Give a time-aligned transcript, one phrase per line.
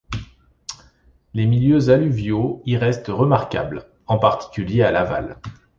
[1.35, 5.39] Les milieux alluviaux y restent remarquables, en particulier à l'aval.